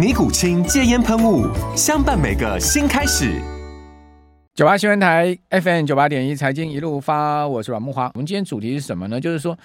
[0.00, 1.46] 尼古清戒烟喷雾，
[1.76, 3.38] 相伴每个新开始。
[4.54, 8.10] 九八新闻台 FM 九八点一财经一路发，我是阮木花。
[8.14, 9.20] 我们今天主题是什么呢？
[9.20, 9.58] 就是说，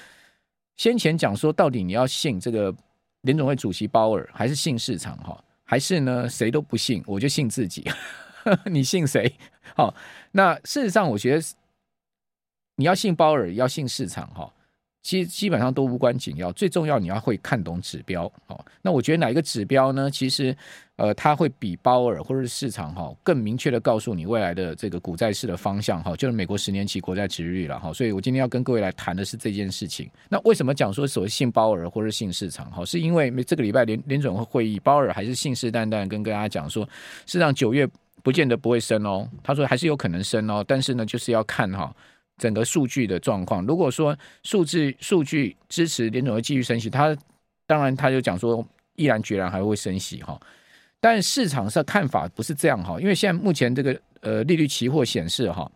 [0.76, 2.76] 先前讲说，到底你要信这个
[3.22, 5.16] 联总会主席鲍尔，还是信市场？
[5.20, 7.90] 哈，还是呢，谁都不信，我就信自己。
[8.70, 9.34] 你信谁？
[9.74, 9.96] 好，
[10.34, 11.42] 那事实上，我觉得
[12.76, 14.52] 你要信鲍尔，要信市场，哈。
[15.06, 18.60] 其实基本上都无关紧要，最重要你要会看懂指标哦。
[18.82, 20.10] 那我觉得哪一个指标呢？
[20.10, 20.58] 其实，
[20.96, 27.94] 呃，它会比鲍尔或者是市场哈更明确的告诉你未来的这个股债市的方向哈，就是美国十年期国债值率了哈。
[27.94, 30.10] 所以我今天要跟各位来谈的是这件事情。
[30.28, 32.84] 那为什么讲说所谓信鲍尔或者信市场哈？
[32.84, 36.90] 是因为这个礼拜联联准会会议，鲍尔还是信誓旦旦跟大家讲说，
[37.28, 37.88] 市场九月
[38.24, 41.96] 不见得不会升哦，他说还是有可能升哦，但是呢，就是要看哈。
[42.38, 47.16] 整个数据的状况，如果说数字数据支持联总会继续升息，他
[47.66, 50.40] 当然他就讲说毅然决然还会升息哈。
[51.00, 55.72] 但市场上看法不是这样哈，因为现在目前这个呃利率期货显示哈，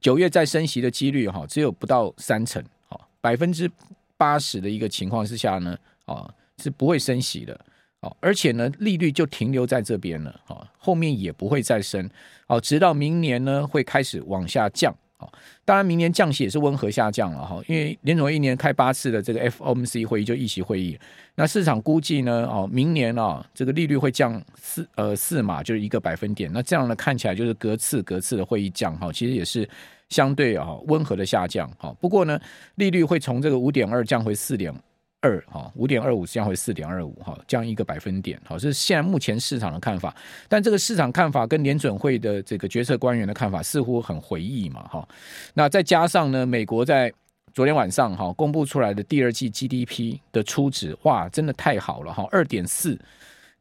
[0.00, 3.70] 九月再升息的几率哈只有不到三成，哈，百分之
[4.16, 6.28] 八十的一个情况之下呢，啊
[6.62, 7.58] 是不会升息的，
[8.00, 12.08] 哦，而且呢利率就停留在这边了，哈，后面也不会再升，
[12.46, 14.92] 哦，直到明年呢会开始往下降。
[15.20, 15.30] 好，
[15.64, 20.96] 当然明年降息也是温和下降了哈，因为联总一年开八次的这个 FOMC 会议就议席会议，
[21.34, 29.68] 那市场估计呢，哦，明年啊这个利率会降四呃四码，就是一个百分点，那这样呢看起来就是隔次隔次的会议降哈，其实也是
[30.08, 32.38] 相对啊温和的下降哈，不过呢
[32.76, 34.72] 利率会从这个五点二降回四点。
[35.20, 40.14] 二哈五点二五降回四点二五哈，降一个百分点，好，是现在目前市场的看法。
[40.48, 45.08] 但这个市场看法跟联准会的这个决策官员的看法似乎很回忆嘛哈。
[45.54, 47.12] 那再加上呢，美国在
[47.52, 52.96] 昨天晚上哈公布出来的第二季 GDP 的初值，哇，真的太好了哈，二点四，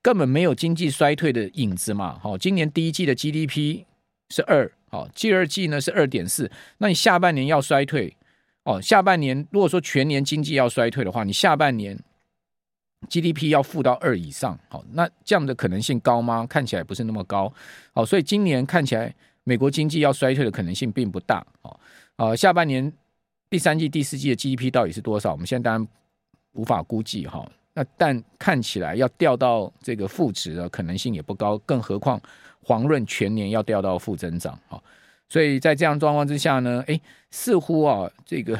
[0.04, 2.20] 根本没有经济衰退的影子嘛。
[2.22, 3.84] 好，今年第一季的 GDP
[4.30, 8.16] 是二，好，第二季呢是二点四，那你下半年要衰退？
[8.68, 11.98] 哦，下半年如果说全年经济要衰退的话，你下半年
[13.08, 16.46] GDP 要负到二以上，好，那这样的可能性高吗？
[16.46, 17.52] 看起来不是那么高，
[17.94, 21.80] 好，所以今年看起来美国经济要衰退的可能性并不大，哦，
[22.18, 22.92] 呃，下半年
[23.50, 25.32] 第三季、第四季的 GDP 到底是多少？
[25.32, 25.88] 我们现在当然
[26.52, 32.20] 无法估计哈，那但看起来要掉到这个负值的可能性也不高，更何况
[32.62, 34.84] 黄润全年要掉到负增长，哈。
[35.30, 37.00] 所以在这样状况之下呢，哎，
[37.32, 38.58] 似乎啊，这个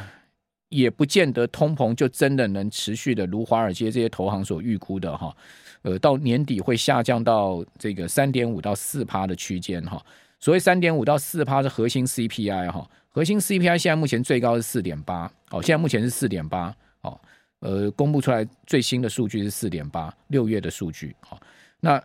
[0.68, 5.34] 也不见得通膨就真的能持续的如华尔街这些投行所预估的哈，
[5.80, 10.04] 呃，到年底会下降到这个三点五到四趴的区间哈。
[10.40, 17.18] 所谓三点五到四趴是核心 CPI 哈，核心 CPI 现在目前最高是四点八，哦，现在目前是四点八，哦，
[17.60, 21.40] 呃，公布出来最新的数据是四点八，六月的数据，好，
[21.80, 22.02] 那。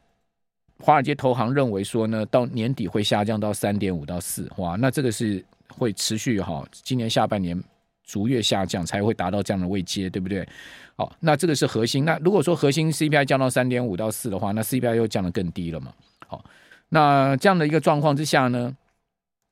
[0.80, 7.62] 华尔街投行认为说呢，到年底会下降到三点五到四，哇，那这个是会持续哈，今年下半年
[8.06, 10.48] 逐月下降才会达到这样的位阶，对不对？
[10.96, 12.04] 好，那这个是核心。
[12.04, 15.94] 那如果说核心 CPI 降到三点五到四的话，那 CPI 又降得更低了嘛？
[16.28, 16.44] 好，
[16.90, 18.76] 那这样的一个状况之下呢，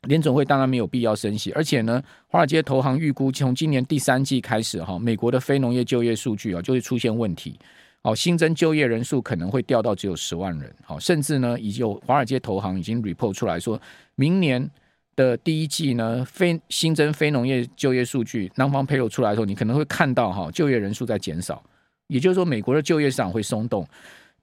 [0.07, 7.57] 联准会当然没有必要升息，而且呢，华尔街投行预估从今年第三季开始哈，美国的非农业就业数据啊就会出现问题。
[8.03, 10.73] 好，新增就业人数可能会掉到只有十万人。
[10.83, 13.79] 好，甚至呢，已经有华尔街投行已经 report 出来说，
[14.15, 14.67] 明年
[15.15, 21.63] 的第一季呢，非新增非农业就业数据，non-farm payroll 出来的时候，你可能会看到哈，就业人数在减少。
[22.07, 23.87] 也就是说，美国的就业市场会松动，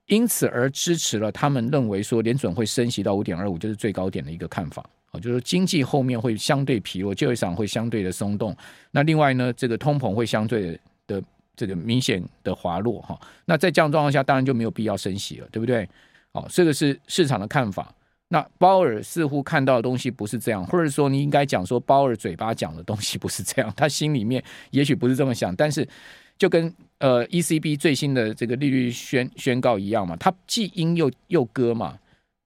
[0.07, 4.89] 因此而支持了他们认为说，联准会升息到五点二五，就是最高点的一个看法。
[5.11, 8.57] 好，就是经济后面会相对疲弱，就业市场会相对的松动。
[8.93, 10.79] 那另外呢，这个通膨会相对
[11.09, 11.21] 的。
[11.59, 15.89] 这个明显的滑落哈，那在这样状况下，当然就没有必要升息了，对不对？
[16.33, 17.93] 好，这个是市场的看法。
[18.29, 24.41] 那鲍尔似乎看到的东西不是这样，或者说你应该讲说鲍尔嘴巴讲的东西不是这样， 他心里面
[24.71, 25.85] 也许不是这么想，但是
[26.39, 31.99] 就跟呃 ECB 最新的这个利率宣宣告一样嘛，他既鹰又又鸽嘛，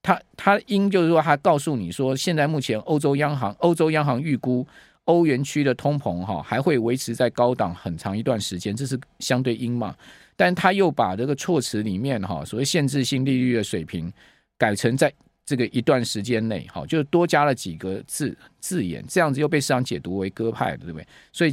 [0.02, 4.66] 他他鹰就是说他告诉你说，现在目前欧洲央行欧洲央行预估
[5.04, 9.96] 欧元区的通膨哈还会维持在高档很长一段时间，这是相对鹰嘛，
[10.36, 14.12] 但他又把这个措辞里面哈所谓限制性利率的水平
[14.58, 15.12] 改成在。
[15.44, 21.06] 这个一段时间内，哈，就是多加了几个字字眼，这样子又被市场解读为鸽派，对不对？
[21.32, 21.52] 所以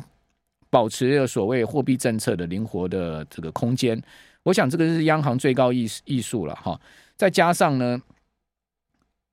[0.70, 4.00] 保持了所谓货币政策的灵活的这个空间，
[4.44, 6.80] 我想这个是央行最高艺艺术了哈。
[7.18, 8.00] 再加上呢，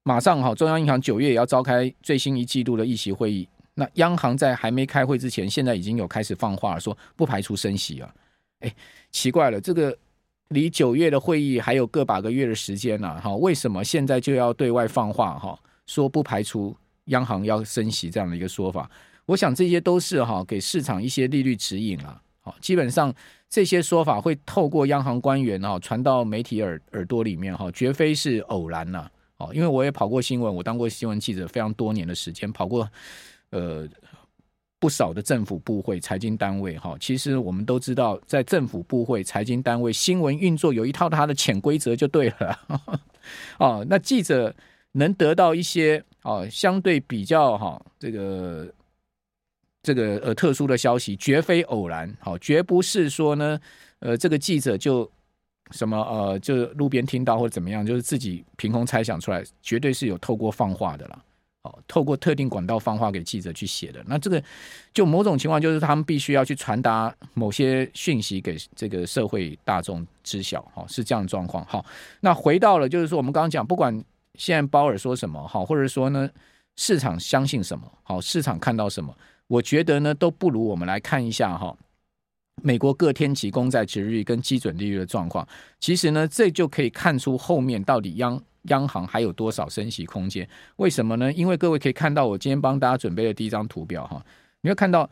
[0.04, 3.46] 马上哈，中央银行九月也要召开最新一季度的议息会议，
[3.76, 8.12] 那央行在还没开会之前，现在已经有开始放话，说不排除升息啊。
[8.58, 8.74] 哎，
[9.12, 9.96] 奇怪了，这个。
[10.50, 16.72] 离九月的会议还有个把个月的时间呢，哈，为什么现在就要对外放话哈，说不排除
[17.06, 18.88] 央行要升息这样的一个说法？
[19.24, 23.12] 我想这些都是哈给市场一些利率指引啊，好，基本上
[23.50, 32.88] 这些说法会透过央行官员哈传到媒体耳耳朵里面哈，绝非是偶然呐，哦，因为我也跑过新闻，我当过新闻记者非常多年的时间，跑过
[33.50, 33.88] 呃。
[34.78, 42.60] 不少的政府部会、财经单位，哈，其实我们都知道，在政府部会、财经单位，新闻运作有一套它的潜规则就对了，
[43.58, 44.54] 哦，那记者
[44.92, 48.70] 能得到一些哦相对比较哈这个
[49.82, 53.58] 这个呃特殊的消息，绝非偶然，好，绝不是说呢，
[54.00, 55.10] 呃，这个记者就
[55.70, 61.08] 什么呃，就路边听到或者怎么样，就是自己凭空猜想出来，绝对是有透过放话的
[61.86, 64.42] 透过特定管道放话给记者去写的，那这个
[64.92, 71.64] 就某种情况就是他们必须要去传达某些讯息给这个社会大众知晓，哈，是这样的状况。
[71.66, 71.84] 好，
[72.20, 74.04] 那回到了就是说，我们刚刚讲，不管
[74.34, 76.28] 现在鲍尔说什么，好，或者说呢，
[76.76, 79.16] 市场相信什么，好，市场看到什么，
[79.46, 81.76] 我觉得呢，都不如我们来看一下哈，
[82.62, 85.46] 美国各天期公债值率跟基准利率的状况。
[85.78, 88.42] 其实呢，这就可以看出后面到底央。
[88.68, 90.44] 央行还有多少升息空间？
[90.74, 91.32] 为什么呢？
[91.32, 94.20] 因为各位可以看到，我今天帮大家准备的第一张图表哈，
[94.60, 95.08] 你会看到，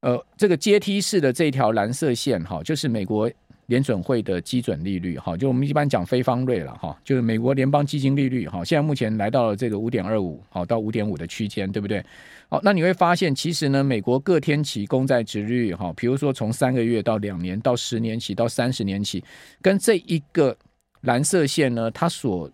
[0.00, 3.30] 呃，这个阶梯式的这条蓝色线哈，就是美国
[3.70, 12.04] 联准会的基准利率哈，就我们一般讲非方瑞了哈，就是美国联邦基金利率哈，现在目前来到了这个五点二五好到五点五的区间，对不对？
[12.48, 19.22] 好，那你会发现，其实呢，美国各天期公债殖利率哈，比如说从三个月到两年到十年期到三十年期，
[19.62, 20.56] 跟这一个
[21.02, 22.50] 蓝色线呢，它所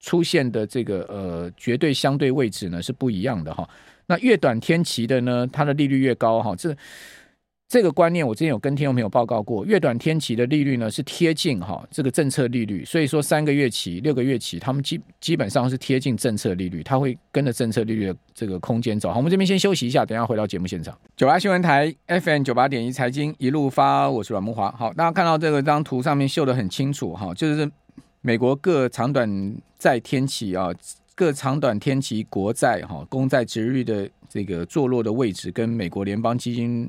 [0.00, 3.66] 出现的这个呃绝对相对位置呢是不一样的哈，
[4.04, 6.76] 那越短天期的呢，它的利率越高哈，这
[7.70, 19.10] 这个观念我之前有跟听众朋友报告过，越短天期的利率呢是贴近哈这个政策利率，所以说三个月期、六个月期，他们基基本上是贴近政策利率，它会跟着政策利率的这个空间走。
[19.10, 20.98] 好，我们这边先休息一下，等下回到节目现场。
[21.16, 24.72] 九八新闻台 FM 九八点一财经一路发，我是阮慕华。
[24.72, 27.70] 好，大家看到这个张图上面秀得很清楚哈，就是。
[28.22, 30.68] 美国各长短债天期啊，
[31.14, 36.86] 各长短天期国债哈，公债殖率的这个坐落的位置，跟美国联邦基金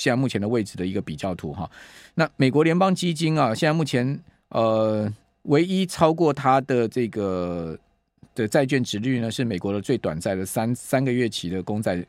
[0.00, 1.70] 现在目前的位置的一个比较图哈。
[2.14, 4.18] 那美国联邦基金啊，现在目前
[4.48, 5.12] 呃，
[5.42, 7.78] 唯一超过它的这个
[8.34, 12.02] 的债券殖利率呢，是美国的最短债的三三个月期的公债。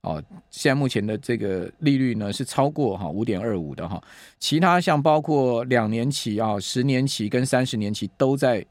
[0.00, 4.02] 哦，现在目前的这个利率呢是超过哈五点二五的哈，
[4.38, 8.64] 其他像包括两年期啊、十年期跟三十年期都在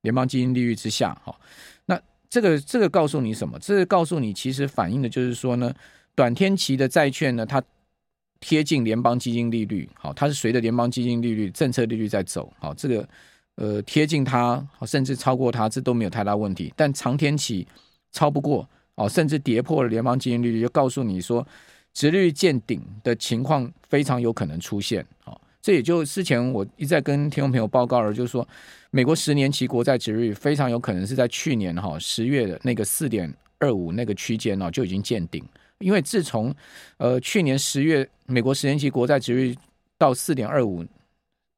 [0.00, 1.34] 联邦基金利率之下哈。
[1.84, 2.00] 那
[2.30, 3.58] 这个这个告诉你什么？
[3.58, 5.70] 这个告诉你其实反映的就是说呢，
[6.14, 7.62] 短天期的债券呢，它
[8.40, 13.08] 贴近联邦基金利率，好，它是随着联邦基金利率政策利率在走，好，这个
[13.56, 16.72] 呃贴近它，甚至超过它，这都没有太大问题。
[16.76, 17.66] 但长天期
[18.12, 18.68] 超不过。
[19.00, 21.46] 哦，甚至跌破了联邦基金利率，就告诉你说，
[21.94, 25.06] 殖率见顶的情况非常有可能出现。
[25.24, 28.44] 哦，这也就之前我一再跟听众朋友报告了，就是说，
[28.90, 35.44] 美国十年期国债殖率非常有可能是在去年哈十月的那个四点二五那个区间呢就已经见顶，
[35.78, 36.54] 因为自从
[36.96, 39.56] 呃去年十月美国十年期国债值率
[39.96, 40.84] 到四点二五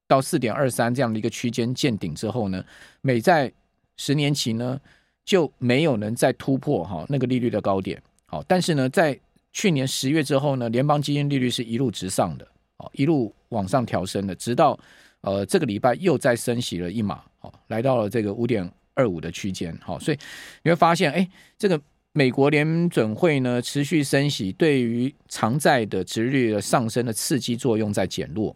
[0.07, 2.63] 到四点二三这样的一个区间见顶之后呢，
[3.01, 3.51] 美债
[3.97, 4.79] 十年期呢。
[5.23, 9.17] 就没有能再突破哈那个利率的高点，好，但是呢，在
[9.53, 12.47] 去年十月之后呢，联邦基金利率是一路直上的，
[12.77, 14.77] 哦，一路往上调升的，直到
[15.21, 20.17] 呃这个礼拜又再升息了一码，好，来到了这个五点二五的区间，好，所以
[20.63, 21.79] 你会发现，哎，这个
[22.13, 28.55] 美国联准会呢持续升息，对于长债的殖率的上升的刺激作用在减弱，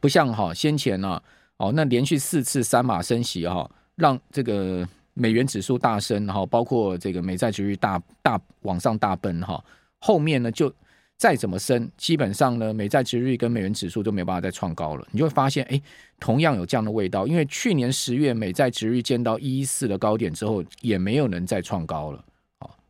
[0.00, 1.22] 不像哈先前呢，
[1.56, 4.88] 哦，那连续四次三码升息哈，让这个。
[5.16, 9.64] 美元指数大升，然后包括这个美债殖率大大往上大奔哈，
[10.00, 10.68] 后面呢就
[11.16, 15.06] 再怎么升，基本上呢美债殖率跟美元指数都没有办法再创高了。
[15.12, 15.80] 你就会发现，哎，
[16.18, 22.24] 同样有这样的味道，因为去年十月美债殖率见到一一四的高点之后，也没有能再创高了，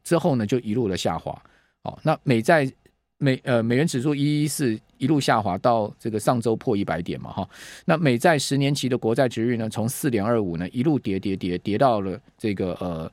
[0.04, 1.42] 之后呢就一路的下滑，
[1.82, 2.70] 哦，那美债。
[3.18, 7.48] 美呃美元指数一一四一路下滑到这个上周破一百点嘛哈，
[7.86, 13.10] 那美债十年期的国债殖率呢，从四点二五呢一路跌跌跌跌到了这个呃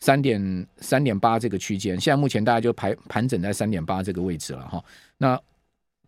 [0.00, 4.82] 三点三点八这个区间，现在目前大家就盘盘整在三点八这个位置了哈。
[5.18, 5.38] 那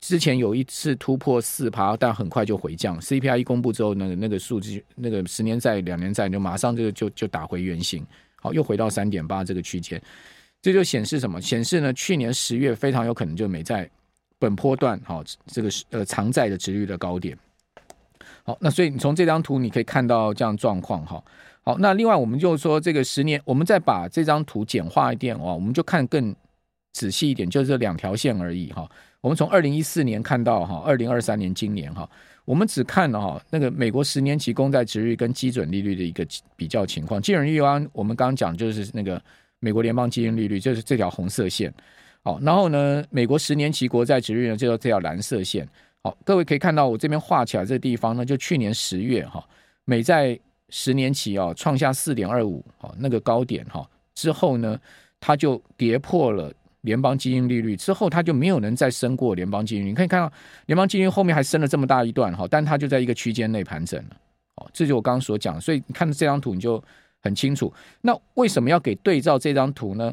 [0.00, 2.98] 之前有一次突破四趴，但很快就回降。
[2.98, 8.04] CPI 一公布之后，那个那个数据那个十年债、两年债就马上就就就打回原形，
[8.44, 9.98] 好，又回到三点八这个区间。
[10.60, 11.40] 这就显示什么？
[11.40, 13.88] 显示呢，去年十月非常有可能就没在
[14.38, 17.34] 本波段哈，这个呃长债的值率的高点。
[18.42, 21.24] 好，那所以你从这张图你可以看到这样状况哈。
[21.62, 26.36] 好，那另外我们就说这个十年，我们再把这张图简化一点哦，我们就看更
[26.92, 28.86] 仔细一点，就是这两条线而已哈。
[29.22, 32.06] 我们从二零一四年看到哈，二零二三年今年哈，
[32.44, 37.20] 我们只看了哈那个美国十年期公债殖率跟基准利率的一个比较情况。
[37.20, 39.20] 基准利率啊，我们刚刚讲就是那个。
[39.60, 41.72] 美国联邦基金利率就是这条红色线，
[42.22, 45.66] 好，然后呢，美国十年期国债殖率呢就是这条蓝色线，
[46.02, 49.42] 好，各位可以看到我这边画起来这地方呢，就去年十月哈，
[49.86, 54.78] 美债十年期啊创下四点二五啊那个高点哈，之后呢，
[55.18, 56.52] 它就跌破了
[56.84, 60.32] 联邦基金利率，之后它就没有能再升过联邦基金，你可以看到
[60.66, 64.16] 联邦基金后面还升了这么大一段哈，但它就在一个区间内盘整了，
[64.54, 66.82] 哦，这就我刚刚所讲，所以你看这张图你就。
[67.24, 67.72] 很清楚，
[68.02, 70.12] 那为什么要给对照这张图呢？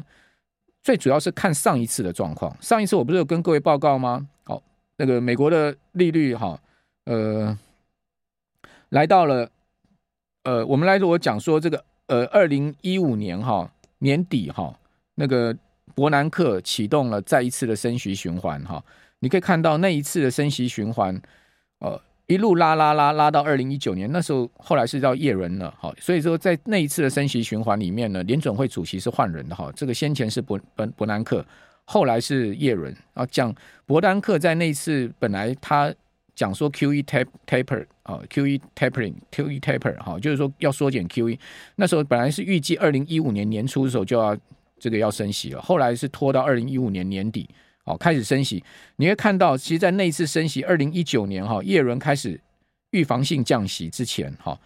[0.82, 2.56] 最主要是看上一次的状况。
[2.62, 4.26] 上一次我不是有跟各位报告吗？
[4.44, 4.62] 好，
[4.96, 6.58] 那个美国的利率哈，
[7.04, 7.54] 呃，
[8.88, 9.46] 来到了，
[10.44, 14.74] 呃，我们来如果讲说这个，呃，二零一五年哈年底哈，
[15.14, 15.54] 那个
[15.94, 18.82] 伯南克启动了再一次的升息循环哈，
[19.20, 21.20] 你可以看到那一次的升息循环，
[21.78, 22.00] 呃。
[22.28, 31.44] 一路拉拉拉拉到二零一九年，那时候后来是叫叶伦了，哈，所以说在那一次的升息循环里面呢，联准会主席是换人的哈，这个先前是伯伯伯南克，
[31.84, 32.96] 后来是叶伦。
[33.12, 35.92] 啊，讲伯南克在那一次本来他
[36.34, 41.38] 讲说 Q E tap taper 啊，QE tapering，QE taper 哈，就是说要缩减 QE，
[41.76, 44.34] 那时候本来是预计二零一五年年初的时候就要
[44.82, 47.48] 这个要升息了，后来是拖到二零一五年年底。
[47.84, 48.62] 好，开始升息，
[48.96, 52.40] 你会看到，其实，在那一次升息，二零一九年哈，耶伦开始
[52.90, 54.56] 预防性降息之前哈，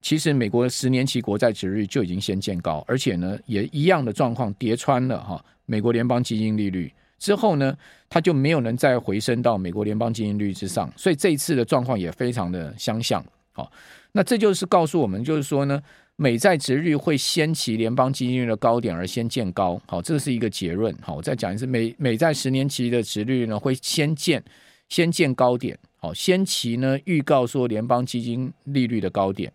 [0.00, 7.76] 其实美国十年期国债殖率就已经先见高，而且呢，也一样的状况跌穿了哈，美国联邦基金利率之后呢，
[8.08, 13.24] 它就没有能再回升到美国联邦基金利率之上，所以这一次的状况也非常的相像。
[13.50, 13.70] 好，
[14.12, 15.82] 那这就是告诉我们，就是说呢。
[16.16, 20.94] 美债殖率会先期联邦基金率的高点而先见高，好，这是一个结论。
[21.00, 24.40] 好，我再讲一次，美美债十年期的殖率呢会先见
[24.88, 29.50] 先见高点，好，先期呢预告说联邦基金利率的高点，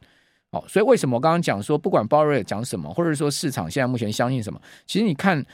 [0.52, 5.46] 好，所以为什么我刚刚讲说，不管鲍瑞讲什么，或者说市场现在目前相信什么，其实你看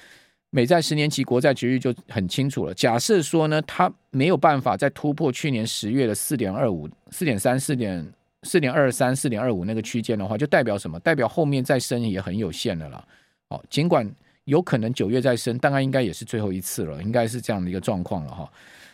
[0.50, 2.74] 美债十年期国债殖率就很清楚了。
[2.74, 8.12] 假设说呢，它没有办法再突破去年十月的四点二五、四点三、四点。
[8.44, 11.00] 四点二三、四点二五那个区间的话，就代表什么？
[11.00, 13.04] 代表后面再升也很有限的了。
[13.48, 14.10] 哦，尽管
[14.46, 18.52] 有可能九月再升，大概应该也是最后一次了，应该是这样的一个状况了哈。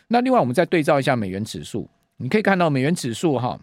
[0.08, 3.58] 那另外，我们再对照一下美元指数，你可以看到美元指数哈，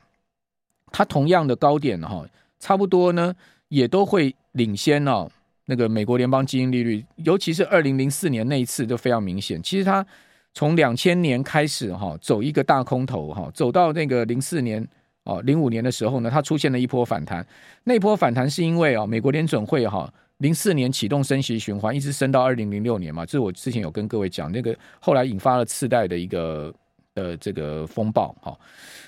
[0.91, 2.25] 它同样的高点哈，
[2.59, 3.33] 差不多呢
[3.69, 5.29] 也都会领先哦。
[5.65, 9.61] 那个美国联邦基金利率，尤其是二零零四年那一次就非常明显。
[9.61, 10.05] 其实它
[10.53, 14.87] 从两千年开始哈，走一个大空头哈，走到那个零四年。
[15.27, 17.45] 哦，零五年的时候呢，它出现了一波反弹。
[17.83, 23.25] 那波反弹是因为啊，美国联准会哈，零四年启动升息循环，一直升到二零零六年嘛。
[23.25, 26.73] 这是我之前有跟各位讲，那个后来引发了次贷的一个
[27.15, 28.33] 呃这个风暴。
[28.41, 28.57] 哈，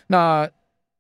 [0.08, 0.46] 那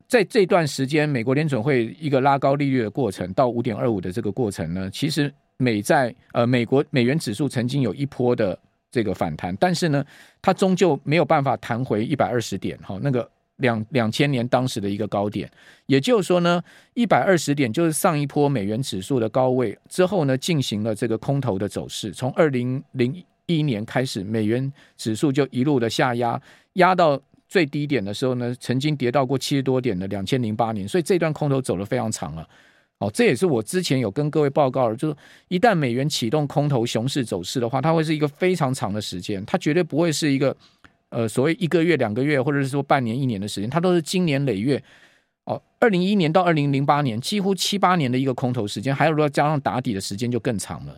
[0.08, 8.58] 在这段时间，美国联准会一个拉高利率的过程，到五点二五的这个过程呢，其实美债呃美国美元指数曾经有一波的
[8.90, 10.02] 这个反弹，但是呢，
[10.42, 12.80] 它终究没有办法弹回一百二十点。
[12.84, 13.30] 哈，那个。
[13.60, 15.50] 两两千年当时的一个高点，
[15.86, 16.62] 也就是说呢，
[16.94, 22.12] 一百二十点就是上一波美元指数的高位之后呢，进行了这个空头的走势。
[22.12, 26.42] 从二零零一年开始，美元指数就一路的下压，
[26.74, 30.88] 压到最低点的时候呢，曾经跌到过七十多点的两千零八年。
[30.88, 32.48] 所以这段空头走得非常长了。
[33.00, 35.16] 哦，这也是我之前有跟各位报告的，就是
[35.48, 40.56] 一旦美元启动空头熊市走势的话，它会是一个非常长的时间，它绝对不会是一个。
[41.10, 44.82] 呃，所谓一个月、两个月，或者是说半年、一年的时间，它都是经年累月
[45.46, 50.96] 哦，二零一一年到二零零八年，几乎七八年的一个空头时间，还有如果加上打底的时间就更长了。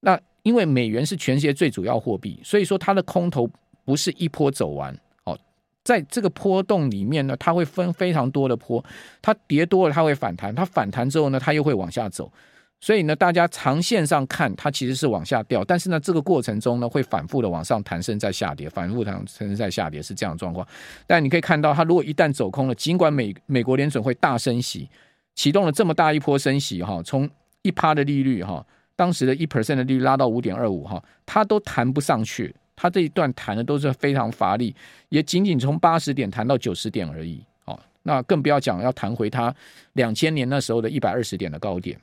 [0.00, 3.48] 那因为美元是全世界最主要货币，所以说它的空头
[3.84, 4.96] 不是一波走完。
[5.24, 5.38] 哦，
[5.84, 8.84] 在这个波动里面呢，它会分非常多的波，
[9.22, 12.32] 它跌多了它会反弹，它反弹之后呢，它又会往下走。
[12.78, 20.66] 所以呢，大家长线上看它其实是往下掉，但是呢，这个过程中呢，会反复的往上弹升再下跌，反复弹升再下跌是这样的状况。
[21.06, 24.88] 但你可以看到，它如果一旦走空了，尽管美美国联准会大升息，
[25.34, 27.28] 启动了这么大一波升息哈，从
[27.62, 28.64] 一趴的利率哈，
[28.94, 34.76] 当时的一 percent 的利率拉到五点二五哈，它都弹不上去，它这一段弹的都是非常乏力，
[35.08, 37.42] 也仅仅从八十点弹到九十点而已。
[37.64, 39.52] 哦，那更不要讲要弹回它
[39.94, 41.98] 两千年那时候的一百二十点的高点。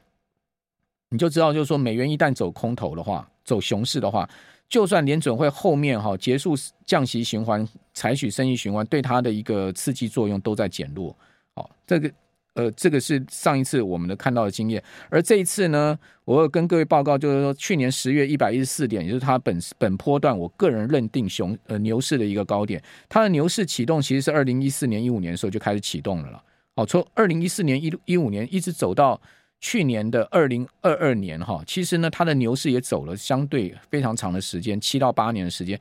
[1.14, 4.28] 你就知道，就是说，美元一旦走空头的话，走熊市的话，
[4.68, 6.56] 就算联准会后面哈结束
[6.88, 11.16] 降息循环，采取升息循环，对它的一个刺激作用都在减弱。
[11.54, 12.12] 好，这个
[12.56, 26.44] 呃，这个是上一次我们的看到的经验，而这一次呢，我要跟各位报告，就是说，去年十月一百一十四点，也就是它本本波段，我个人认定熊呃牛市的一个高点，它的牛市启动其实是二零一四年一五年的时候就开始启动了了。
[26.76, 29.22] 好，从二零一四年一一五年一直走到。
[29.64, 35.80] 去年的二零二二年，哈，其实呢，它的牛市也走了相对非常长的时间，七到八年的时间。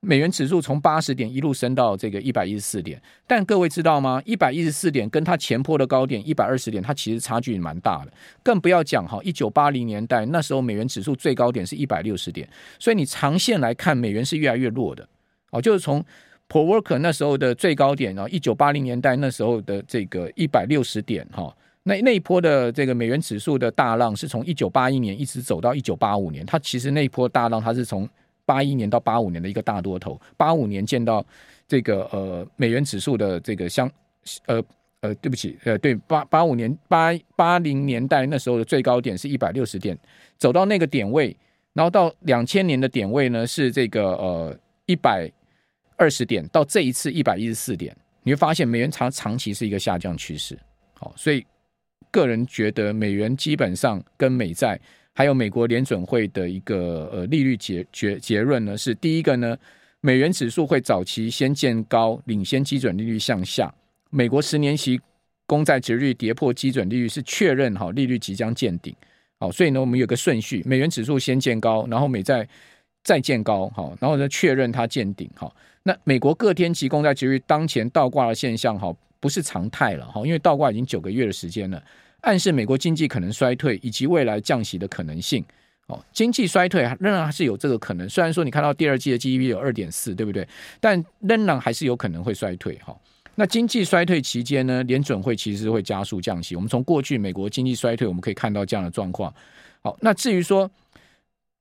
[0.00, 4.20] 美元指数从八十点一路升到这个一百一十四点，但各位知道吗？
[4.26, 8.12] 一百一十四点跟它前坡的高点一百二十点，它其实差距蛮大的。
[8.42, 12.46] 更不要讲哈，一九八零年代那时候美元指数最高点是一百六十点，
[12.78, 15.08] 所以你长线来看，美元是越来越弱的。
[15.52, 16.04] 哦，就是从
[16.50, 21.56] Paul Volcker 那时候的最高点然后，一九八零年代那时候的这个一百六十点哈。
[21.84, 28.08] 那那一波的这个美元指数的大浪是从一九八一年一直走到一九八五年，它其实那一波大浪它是从
[28.44, 31.24] 八一年到八五年的一个大多头，八五年见到
[31.66, 33.90] 这个呃美元指数的这个相
[34.46, 34.62] 呃
[35.00, 39.98] 呃对不起呃对八八五年八八零年代那时候的最高点是一百六十点，
[40.38, 41.36] 走到那个点位，
[41.72, 45.28] 然后到两千年的点位呢是这个呃一百
[45.96, 50.56] 二十点，到这一次一百一十四点，你会发现美元长长期是一个下降趋势，
[50.94, 51.44] 好，所以。
[52.12, 54.78] 个人觉得，美元基本上跟美债，
[55.14, 59.56] 还有美国联准会的一个呃利率结结结论呢，是第一个呢，
[60.00, 63.74] 美元指数会早期先见高，领先基准利率向下。
[64.10, 65.00] 美国十年期
[65.46, 68.94] 公债殖率跌破基准利率是确认好利率即将见顶。
[69.40, 72.46] 好，所以呢，我们有个顺序，美元指数先见高，然后美债
[73.02, 75.28] 再见高，好，然后呢确认它见顶。
[75.34, 78.94] 好，那美国各天期公债殖率当前倒挂的现象，好。
[79.22, 81.80] 不是常态了哈，因为倒挂已经九个月的时间了，
[82.22, 85.44] 暗示美国经济可能衰退以及未来降息的可能性。
[85.86, 88.08] 哦，经济衰退仍然还是有这个可能。
[88.08, 90.46] 虽然说你看到第二季的 GDP 有二点四，对不对？
[90.80, 92.96] 但仍然还是有可能会衰退哈。
[93.34, 96.56] 那经济衰退期间呢，联准会其实会加速降息。
[96.56, 99.32] 我们从过去美国经济衰退，我们可以看到这样的状况。
[99.82, 100.70] 好，那至于说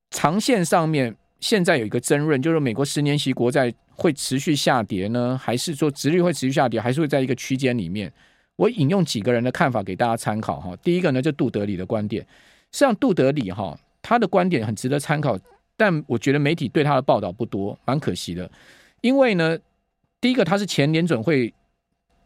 [0.09, 1.15] 长线上面。
[1.39, 8.13] 现在有一个争论，就是美国十年期国债会持续下跌呢，还是说殖率会持续下跌，还是会在一个区间里面？
[8.61, 10.75] 我引用几个人的看法给大家参考哈。
[10.83, 12.21] 第一个呢，就杜德里的观点，
[12.71, 15.35] 实际上杜德里哈他的观点很值得参考，
[15.75, 18.47] 但我觉得媒体对他的报道不多，蛮可惜的。
[19.01, 19.57] 因为呢，
[20.19, 21.51] 第一个他是前联准会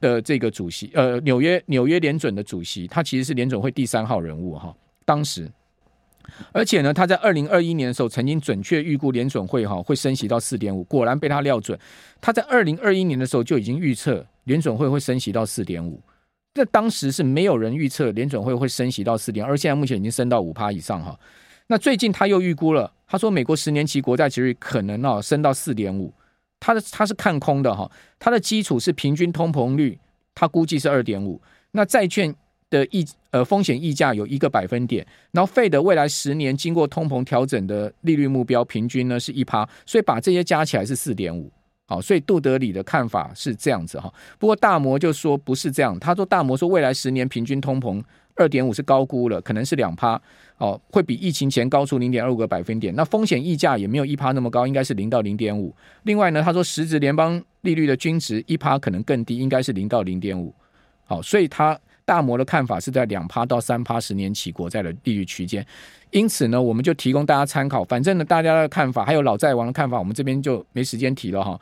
[0.02, 5.50] 的这个主席，呃，纽约纽约联准的主席，他其实是联准会第三号人物哈，当时。
[6.52, 11.80] 而且呢，他在二零二一年的时候曾经准确预估联准会哈会升息到四点五，果然被他料准。
[12.19, 16.02] 他在二零二一年的时候就已经预测联准会会升息到四点五，
[16.56, 21.20] 这当时是没有人预测联准会会升息到四点，而现在目前已经升到五趴以上哈。
[21.68, 26.12] 那最近他又预估了，他说美国十年期国债其实可能哦升到四点五，
[26.60, 30.00] 他的他是看空的哈，他的基础是平均通膨率，
[30.34, 31.39] 他估计是二点五，
[31.74, 32.34] 那债券。
[32.68, 41.50] 的溢呃风险溢价有一个百分点，然后费的未来十年经过通膨调整的利率目标平均呢是一趴，所以把这些加起来是四点五，
[41.88, 44.12] 好，所以杜德里的看法是这样子哈。
[44.39, 48.04] 不过大摩就说不是这样，他说大摩说未来十年平均通膨
[48.36, 50.19] 二点五是高估了，可能是两趴，
[50.58, 52.93] 哦，会比疫情前高出零点二五个百分点。
[52.95, 55.76] 那风险溢价也没有一趴那么高，应该是零到零点五。
[56.04, 60.54] 另外呢，他说实质联邦利率的均值一趴可能更低，应该是零到零点五。
[61.06, 61.80] 好，所以他。
[62.08, 65.65] 大摩的看法是在两趴到三趴十年期国债的利率区间，
[66.12, 67.84] 因此呢，我们就提供大家参考。
[67.84, 71.60] 反正呢，大家的看法还有老债王的看法，我们这边就没时间提了哈。